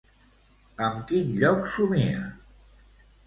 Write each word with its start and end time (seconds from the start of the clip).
Amb 0.85 1.03
quin 1.11 1.29
lloc 1.43 1.69
somia? 1.75 2.23